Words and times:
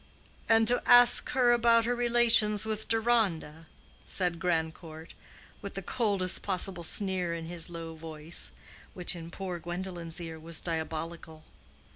"And 0.49 0.67
to 0.67 0.81
ask 0.87 1.29
her 1.33 1.51
about 1.51 1.85
her 1.85 1.93
relations 1.95 2.65
with 2.65 2.87
Deronda?" 2.87 3.67
said 4.03 4.39
Grandcourt, 4.39 5.13
with 5.61 5.75
the 5.75 5.83
coldest 5.83 6.41
possible 6.41 6.83
sneer 6.83 7.35
in 7.35 7.45
his 7.45 7.69
low 7.69 7.93
voice 7.93 8.51
which 8.95 9.15
in 9.15 9.29
poor 9.29 9.59
Gwendolen's 9.59 10.19
ear 10.19 10.39
was 10.39 10.59
diabolical. 10.59 11.43